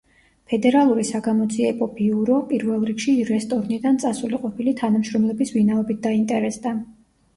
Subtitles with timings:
[0.51, 6.75] ფედერალური საგამოძიები ბიურო პირველ რიგში რესტორნიდან წასული ყოფილი თანამშრომლების ვინაობით დაინტერესდა.